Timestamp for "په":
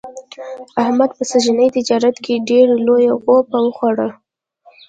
1.17-1.23